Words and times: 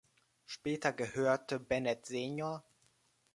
Später 0.47 0.93
gehörte 0.93 1.59
Bennet 1.59 2.07
Sr. 2.07 2.63